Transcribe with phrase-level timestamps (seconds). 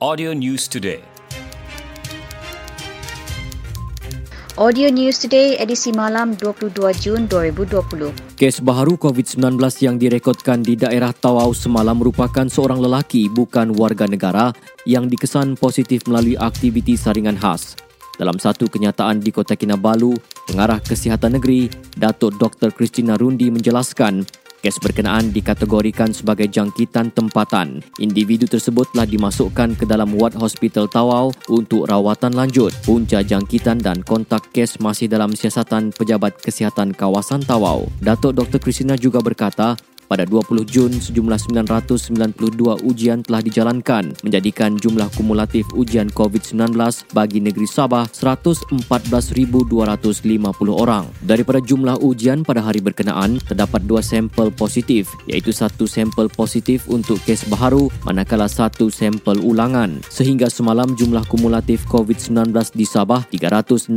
[0.00, 1.04] Audio News Today.
[4.56, 6.72] Audio News Today, edisi malam 22
[7.04, 8.08] Jun 2020.
[8.32, 14.56] Kes baharu COVID-19 yang direkodkan di daerah Tawau semalam merupakan seorang lelaki bukan warga negara
[14.88, 17.76] yang dikesan positif melalui aktiviti saringan khas.
[18.16, 20.16] Dalam satu kenyataan di Kota Kinabalu,
[20.48, 22.72] Pengarah Kesihatan Negeri, Datuk Dr.
[22.72, 24.24] Christina Rundi menjelaskan
[24.60, 27.80] Kes berkenaan dikategorikan sebagai jangkitan tempatan.
[27.96, 32.76] Individu tersebut telah dimasukkan ke dalam ward hospital Tawau untuk rawatan lanjut.
[32.84, 37.88] Punca jangkitan dan kontak kes masih dalam siasatan Pejabat Kesihatan Kawasan Tawau.
[38.04, 38.60] Datuk Dr.
[38.60, 39.80] Kristina juga berkata,
[40.10, 46.74] pada 20 Jun, sejumlah 992 ujian telah dijalankan menjadikan jumlah kumulatif ujian COVID-19
[47.14, 49.70] bagi negeri Sabah 114,250
[50.74, 51.06] orang.
[51.22, 57.22] Daripada jumlah ujian pada hari berkenaan, terdapat dua sampel positif iaitu satu sampel positif untuk
[57.22, 60.02] kes baharu manakala satu sampel ulangan.
[60.10, 63.94] Sehingga semalam jumlah kumulatif COVID-19 di Sabah 364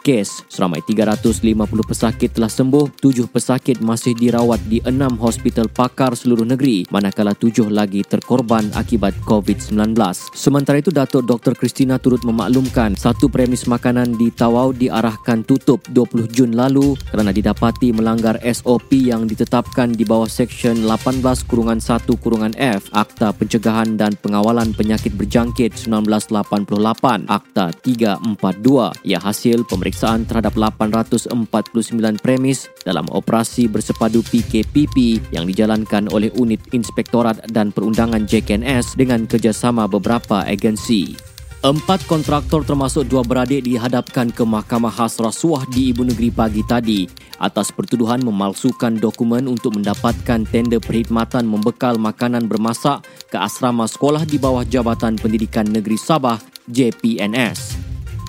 [0.00, 0.48] kes.
[0.48, 6.46] Seramai 350 pesakit telah sembuh, 7 pesakit masih dirawat di 6 hospital hospital pakar seluruh
[6.46, 9.98] negeri manakala tujuh lagi terkorban akibat COVID-19.
[10.30, 11.58] Sementara itu, Datuk Dr.
[11.58, 17.90] Christina turut memaklumkan satu premis makanan di Tawau diarahkan tutup 20 Jun lalu kerana didapati
[17.90, 24.14] melanggar SOP yang ditetapkan di bawah Seksyen 18 Kurungan 1 Kurungan F Akta Pencegahan dan
[24.14, 34.20] Pengawalan Penyakit Berjangkit 1988 Akta 342 ia hasil pemeriksaan terhadap 849 premis dalam operasi bersepadu
[34.22, 41.34] PKPP yang dijalankan oleh Unit Inspektorat dan Perundangan JKNS dengan kerjasama beberapa agensi.
[41.64, 47.08] Empat kontraktor termasuk dua beradik dihadapkan ke Mahkamah Khas Rasuah di Ibu Negeri pagi tadi
[47.40, 53.00] atas pertuduhan memalsukan dokumen untuk mendapatkan tender perkhidmatan membekal makanan bermasak
[53.32, 56.36] ke asrama sekolah di bawah Jabatan Pendidikan Negeri Sabah
[56.68, 57.80] JPNS.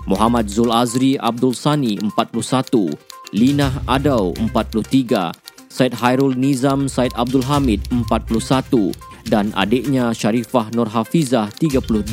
[0.07, 2.87] Muhammad Zul Azri Abdul Sani 41,
[3.35, 5.44] Lina Adau 43,
[5.75, 8.95] Said Hairul Nizam Said Abdul Hamid 41
[9.27, 12.07] dan adiknya Sharifah Nur Hafizah 32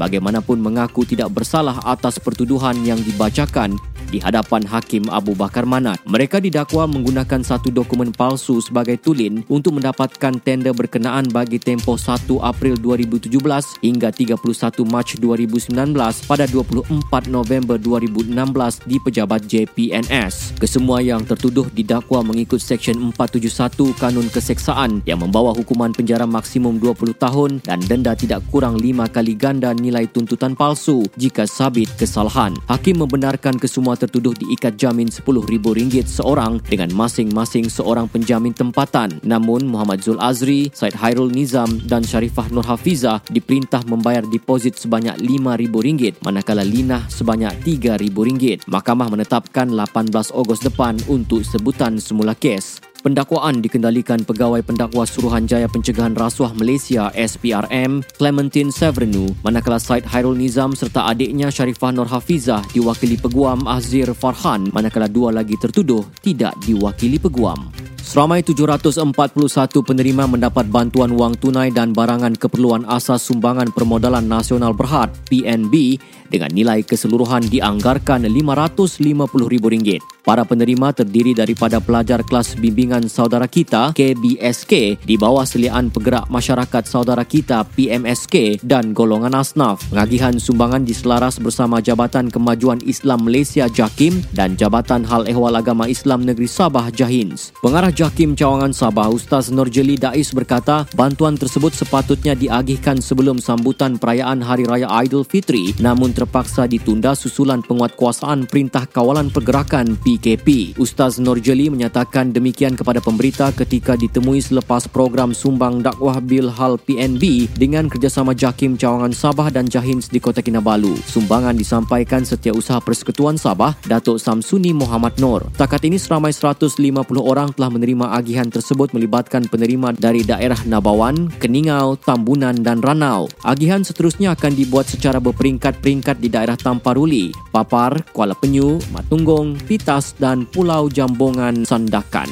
[0.00, 3.76] bagaimanapun mengaku tidak bersalah atas pertuduhan yang dibacakan
[4.08, 5.98] di hadapan Hakim Abu Bakar Manat.
[6.06, 12.26] Mereka didakwa menggunakan satu dokumen palsu sebagai tulin untuk mendapatkan tender berkenaan bagi tempoh 1
[12.40, 14.38] April 2017 hingga 31
[14.86, 15.94] Mac 2019
[16.30, 20.56] pada 24 November 2016 di pejabat JPNS.
[20.62, 27.16] Kesemua yang tertuduh didakwa mengikut Seksyen 471 Kanun Keseksaan yang membawa hukuman penjara maksimum 20
[27.18, 32.54] tahun dan denda tidak kurang 5 kali ganda nilai tuntutan palsu jika sabit kesalahan.
[32.70, 39.18] Hakim membenarkan kesemua tertuduh diikat jamin RM10,000 seorang dengan masing-masing seorang penjamin tempatan.
[39.26, 45.18] Namun Muhammad Zul Azri, Said Hairul Nizam dan Sharifah Nur Hafizah diperintah membayar deposit sebanyak
[45.18, 48.70] RM5,000 manakala Linah sebanyak RM3,000.
[48.70, 52.85] Mahkamah menetapkan 18 Ogos depan untuk sebutan semula kes.
[53.06, 60.74] Pendakwaan dikendalikan Pegawai Pendakwa Suruhanjaya Pencegahan Rasuah Malaysia SPRM Clementine Severinu manakala Said Hairul Nizam
[60.74, 67.22] serta adiknya Sharifah Nur Hafizah diwakili Peguam Azir Farhan manakala dua lagi tertuduh tidak diwakili
[67.22, 67.70] Peguam.
[68.06, 75.10] Seramai 741 penerima mendapat bantuan wang tunai dan barangan keperluan asas sumbangan permodalan nasional berhad
[75.26, 75.98] PNB
[76.30, 79.98] dengan nilai keseluruhan dianggarkan RM550,000.
[80.26, 86.82] Para penerima terdiri daripada pelajar kelas bimbingan saudara kita KBSK di bawah seliaan penggerak masyarakat
[86.82, 89.86] saudara kita PMSK dan golongan asnaf.
[89.86, 96.26] Pengagihan sumbangan diselaras bersama Jabatan Kemajuan Islam Malaysia JAKIM dan Jabatan Hal Ehwal Agama Islam
[96.26, 97.54] Negeri Sabah JAHINS.
[97.62, 104.44] Pengarah JAKIM Cawangan Sabah Ustaz Nurjeli Dais berkata, bantuan tersebut sepatutnya diagihkan sebelum sambutan perayaan
[104.44, 110.76] Hari Raya Aidilfitri namun terpaksa ditunda susulan penguatkuasaan Perintah Kawalan Pergerakan PKP.
[110.76, 117.48] Ustaz Norjeli menyatakan demikian kepada pemberita ketika ditemui selepas program sumbang dakwah bil hal PNB
[117.56, 121.00] dengan kerjasama JAKIM Cawangan Sabah dan Jahins di Kota Kinabalu.
[121.08, 125.48] Sumbangan disampaikan Setiausaha Persekutuan Sabah, Datuk Samsuni Muhammad Nur.
[125.56, 126.76] Takat ini seramai 150
[127.24, 133.30] orang telah menerima agihan tersebut melibatkan penerima dari daerah Nabawan, Keningau, Tambunan dan Ranau.
[133.46, 140.48] Agihan seterusnya akan dibuat secara berperingkat-peringkat di daerah Tamparuli, Papar, Kuala Penyu, Matunggung, Pitas, dan
[140.50, 142.26] Pulau Jambongan Sandakan.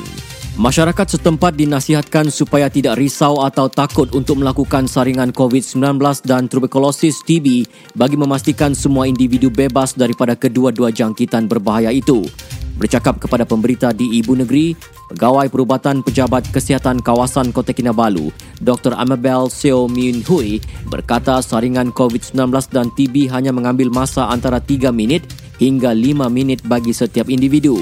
[0.55, 7.67] Masyarakat setempat dinasihatkan supaya tidak risau atau takut untuk melakukan saringan COVID-19 dan tuberkulosis TB
[7.99, 12.23] bagi memastikan semua individu bebas daripada kedua-dua jangkitan berbahaya itu.
[12.75, 14.75] Bercakap kepada pemberita di Ibu Negeri,
[15.15, 18.99] Pegawai Perubatan Pejabat Kesihatan Kawasan Kota Kinabalu, Dr.
[18.99, 20.59] Amabel Seo Min Hui,
[20.91, 25.23] berkata saringan COVID-19 dan TB hanya mengambil masa antara 3 minit
[25.63, 27.79] hingga 5 minit bagi setiap individu.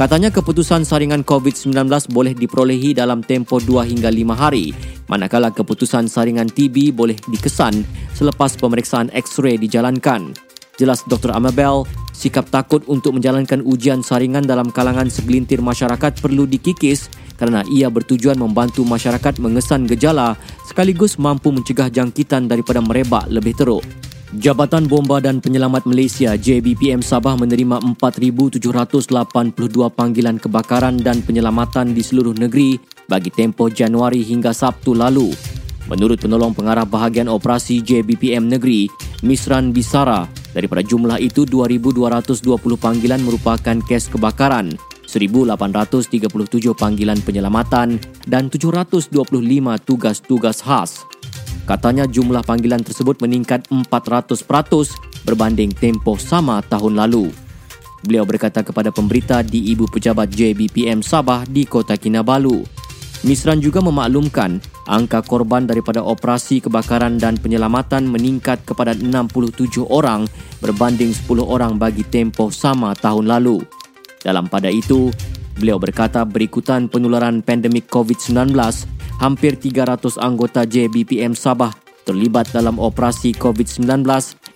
[0.00, 1.76] Katanya keputusan saringan COVID-19
[2.08, 4.72] boleh diperolehi dalam tempoh 2 hingga 5 hari,
[5.12, 7.84] manakala keputusan saringan TB boleh dikesan
[8.16, 10.49] selepas pemeriksaan X-ray dijalankan.
[10.80, 11.36] Jelas Dr.
[11.36, 11.84] Amabel,
[12.16, 18.40] sikap takut untuk menjalankan ujian saringan dalam kalangan segelintir masyarakat perlu dikikis kerana ia bertujuan
[18.40, 23.84] membantu masyarakat mengesan gejala sekaligus mampu mencegah jangkitan daripada merebak lebih teruk.
[24.40, 28.62] Jabatan Bomba dan Penyelamat Malaysia JBPM Sabah menerima 4,782
[29.92, 32.78] panggilan kebakaran dan penyelamatan di seluruh negeri
[33.10, 35.34] bagi tempoh Januari hingga Sabtu lalu.
[35.90, 38.86] Menurut penolong pengarah bahagian operasi JBPM Negeri,
[39.26, 42.42] Misran Bisara, daripada jumlah itu 2,220
[42.78, 44.74] panggilan merupakan kes kebakaran,
[45.06, 49.10] 1,837 panggilan penyelamatan dan 725
[49.82, 51.02] tugas-tugas khas.
[51.66, 54.42] Katanya jumlah panggilan tersebut meningkat 400%
[55.22, 57.30] berbanding tempoh sama tahun lalu.
[58.00, 62.79] Beliau berkata kepada pemberita di Ibu Pejabat JBPM Sabah di Kota Kinabalu.
[63.20, 70.24] Misran juga memaklumkan angka korban daripada operasi kebakaran dan penyelamatan meningkat kepada 67 orang
[70.64, 73.60] berbanding 10 orang bagi tempoh sama tahun lalu.
[74.24, 75.12] Dalam pada itu,
[75.60, 78.56] beliau berkata berikutan penularan pandemik COVID-19,
[79.20, 81.76] hampir 300 anggota JBPM Sabah
[82.08, 84.02] terlibat dalam operasi COVID-19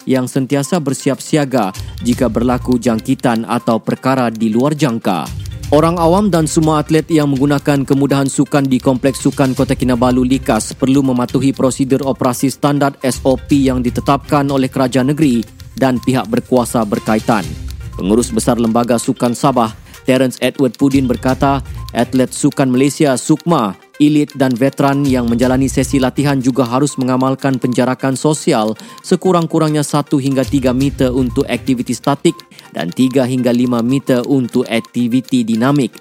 [0.08, 1.70] yang sentiasa bersiap siaga
[2.00, 5.28] jika berlaku jangkitan atau perkara di luar jangka.
[5.72, 10.76] Orang awam dan semua atlet yang menggunakan kemudahan sukan di Kompleks Sukan Kota Kinabalu Likas
[10.76, 15.40] perlu mematuhi prosedur operasi standard SOP yang ditetapkan oleh kerajaan negeri
[15.72, 17.49] dan pihak berkuasa berkaitan.
[17.96, 19.72] Pengurus Besar Lembaga Sukan Sabah,
[20.05, 21.64] Terence Edward Pudin berkata,
[21.96, 28.19] atlet sukan Malaysia Sukma elit dan veteran yang menjalani sesi latihan juga harus mengamalkan penjarakan
[28.19, 28.75] sosial
[29.06, 32.35] sekurang-kurangnya 1 hingga 3 meter untuk aktiviti statik
[32.75, 35.94] dan 3 hingga 5 meter untuk aktiviti dinamik.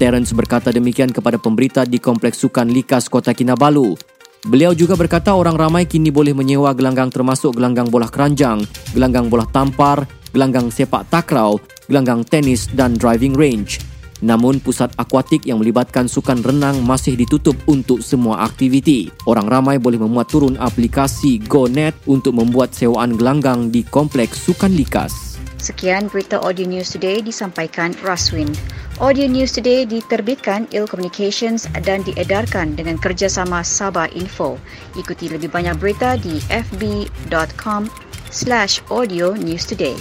[0.00, 3.94] Terence berkata demikian kepada pemberita di Kompleks Sukan Likas Kota Kinabalu.
[4.42, 9.46] Beliau juga berkata orang ramai kini boleh menyewa gelanggang termasuk gelanggang bola keranjang, gelanggang bola
[9.46, 10.02] tampar,
[10.34, 11.54] gelanggang sepak takraw,
[11.86, 13.91] gelanggang tenis dan driving range.
[14.22, 19.10] Namun pusat akuatik yang melibatkan sukan renang masih ditutup untuk semua aktiviti.
[19.26, 25.42] Orang ramai boleh memuat turun aplikasi GoNet untuk membuat sewaan gelanggang di Kompleks Sukan Likas.
[25.62, 28.50] Sekian berita Audio News Today disampaikan Raswin.
[28.98, 34.58] Audio News Today diterbitkan Il Communications dan diedarkan dengan kerjasama Sabah Info.
[34.98, 37.86] Ikuti lebih banyak berita di fb.com
[38.32, 39.94] slash audio news today.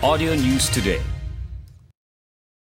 [0.00, 1.17] Audio News Today.